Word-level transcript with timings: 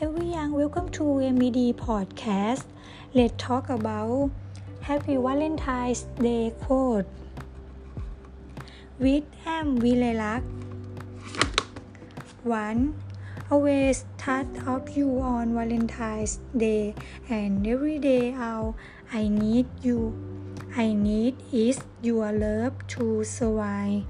welcome 0.00 0.88
to 0.90 1.02
MBD 1.02 1.74
podcast. 1.74 2.62
Let's 3.14 3.34
talk 3.36 3.68
about 3.68 4.30
Happy 4.80 5.16
Valentine's 5.16 6.06
Day 6.22 6.54
quote 6.60 7.04
with 9.00 9.24
M. 9.44 9.80
Vilaylak. 9.80 10.44
1. 12.44 12.94
Always 13.50 14.04
thought 14.18 14.46
of 14.68 14.88
you 14.96 15.18
on 15.18 15.54
Valentine's 15.54 16.38
Day 16.56 16.94
and 17.28 17.66
every 17.66 17.98
day 17.98 18.32
out 18.34 18.76
I 19.12 19.26
need 19.26 19.66
you. 19.82 20.14
I 20.76 20.92
need 20.92 21.34
is 21.50 21.80
your 22.02 22.30
love 22.30 22.86
to 22.98 23.24
survive. 23.24 24.04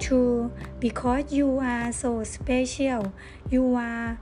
2. 0.00 0.50
Because 0.80 1.32
you 1.32 1.58
are 1.58 1.92
so 1.92 2.24
special, 2.24 3.12
you 3.50 3.76
are 3.76 4.18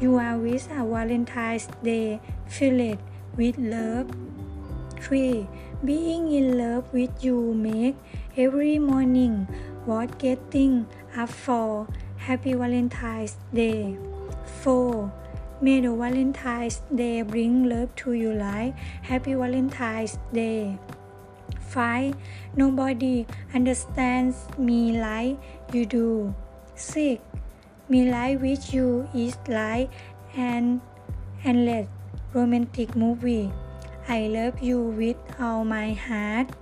you 0.00 0.16
are 0.16 0.38
with 0.38 0.64
a 0.72 0.80
Valentine's 0.80 1.68
Day 1.84 2.20
filled 2.48 2.98
with 3.36 3.58
love. 3.58 4.08
3. 4.96 5.46
Being 5.84 6.32
in 6.32 6.56
love 6.56 6.90
with 6.92 7.22
you 7.22 7.52
make 7.52 7.96
every 8.34 8.78
morning 8.78 9.46
worth 9.84 10.16
getting 10.16 10.86
up 11.14 11.28
for. 11.28 11.86
Happy 12.16 12.54
Valentine's 12.54 13.36
Day. 13.52 13.98
4. 14.64 15.12
May 15.60 15.80
the 15.80 15.92
Valentine's 15.92 16.80
Day 16.94 17.20
bring 17.20 17.68
love 17.68 17.94
to 17.96 18.14
your 18.14 18.34
life. 18.34 18.72
Happy 19.02 19.34
Valentine's 19.34 20.18
Day. 20.32 20.78
5. 21.60 22.16
Nobody 22.56 23.26
understands 23.52 24.48
me 24.56 24.98
like 24.98 25.36
you 25.72 25.84
do. 25.84 26.34
6. 26.74 27.20
Me 27.90 28.06
life 28.06 28.38
with 28.38 28.72
you 28.72 29.10
is 29.12 29.34
like 29.50 29.90
an 30.38 30.80
endless 31.42 31.88
romantic 32.32 32.94
movie. 32.94 33.50
I 34.06 34.30
love 34.30 34.62
you 34.62 34.78
with 34.94 35.18
all 35.40 35.64
my 35.64 35.98
heart. 35.98 36.54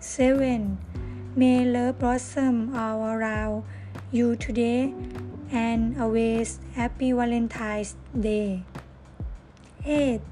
7. 0.00 0.78
May 1.36 1.66
love 1.66 1.98
blossom 1.98 2.72
all 2.74 3.04
around 3.04 3.64
you 4.10 4.34
today 4.34 4.94
and 5.52 6.00
always 6.00 6.58
happy 6.72 7.12
Valentine's 7.12 7.94
Day. 8.18 8.64
8. 9.84 10.22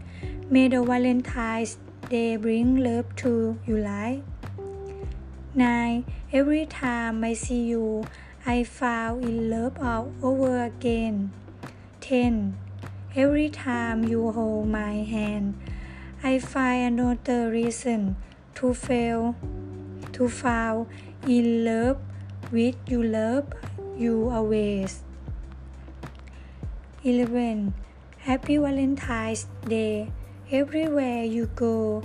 May 0.48 0.69
the 0.69 0.80
Valentine's 0.83 1.77
Day 2.08 2.36
bring 2.41 2.80
love 2.80 3.14
to 3.17 3.58
your 3.67 3.80
life. 3.84 4.25
9. 5.52 6.02
Every 6.33 6.64
time 6.64 7.22
I 7.22 7.34
see 7.34 7.69
you, 7.69 8.08
I 8.46 8.62
fall 8.62 9.20
in 9.20 9.48
love 9.48 9.80
all 9.80 10.12
over 10.22 10.64
again. 10.64 11.32
10. 12.02 12.58
Every 13.16 13.48
time 13.48 14.04
you 14.04 14.30
hold 14.32 14.68
my 14.68 15.00
hand, 15.00 15.56
I 16.22 16.38
find 16.38 17.00
another 17.00 17.48
reason 17.50 18.16
to 18.56 18.74
fail, 18.74 19.34
to 20.12 20.28
fall 20.28 20.86
in 21.26 21.64
love 21.64 21.96
with 22.52 22.76
you 22.86 23.02
love 23.02 23.48
you 23.96 24.28
always. 24.28 25.02
11. 27.02 27.72
Happy 28.18 28.58
Valentine's 28.58 29.46
Day. 29.66 30.12
Everywhere 30.50 31.24
you 31.24 31.46
go, 31.56 32.02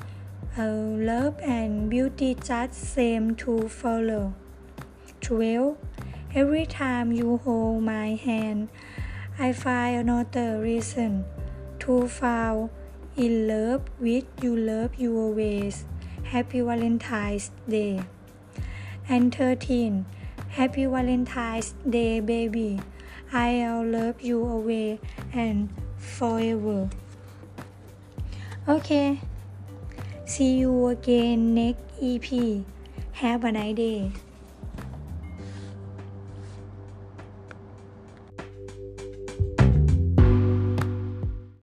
uh, 0.58 0.72
love 0.72 1.36
and 1.44 1.90
beauty 1.90 2.36
just 2.36 2.76
seem 2.76 3.36
to 3.44 3.68
follow. 3.68 4.34
12. 5.20 5.76
Every 6.36 6.68
time 6.68 7.12
you 7.12 7.38
hold 7.38 7.82
my 7.82 8.14
hand, 8.14 8.70
I 9.40 9.52
find 9.52 10.08
another 10.08 10.62
reason 10.62 11.26
to 11.80 12.08
fall 12.08 12.70
in 13.18 13.48
love 13.48 13.82
with 14.00 14.26
you 14.40 14.56
love 14.56 14.94
you 14.94 15.18
always. 15.18 15.86
Happy 16.22 16.62
Valentine's 16.62 17.50
Day. 17.68 18.04
And 19.10 19.34
13. 19.34 20.06
Happy 20.50 20.86
Valentine's 20.86 21.74
Day, 21.90 22.20
baby. 22.20 22.80
I'll 23.34 23.84
love 23.84 24.22
you 24.22 24.46
away 24.46 25.00
and 25.34 25.74
forever. 25.98 26.92
Okay. 28.68 29.20
See 30.26 30.60
you 30.60 30.90
again 30.90 31.56
next 31.56 31.82
EP. 32.00 32.64
Have 33.14 33.44
a 33.44 33.52
nice 33.52 33.76
day. 33.76 34.12